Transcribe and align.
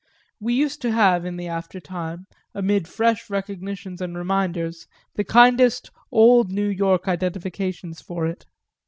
We 0.39 0.55
used 0.55 0.81
to 0.81 0.91
have 0.91 1.25
in 1.25 1.37
the 1.37 1.47
after 1.47 1.79
time, 1.79 2.25
amid 2.55 2.87
fresh 2.87 3.29
recognitions 3.29 4.01
and 4.01 4.17
reminders, 4.17 4.87
the 5.13 5.23
kindest 5.23 5.91
"old 6.11 6.51
New 6.51 6.69
York" 6.69 7.07
identifications 7.07 8.01
for 8.01 8.25
it. 8.25 8.47